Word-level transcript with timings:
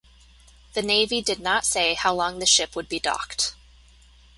The 0.73 0.81
Navy 0.81 1.21
did 1.21 1.39
not 1.39 1.63
say 1.63 1.93
how 1.93 2.11
long 2.15 2.39
the 2.39 2.47
ship 2.47 2.75
would 2.75 2.89
be 2.89 2.99
docked. 2.99 3.53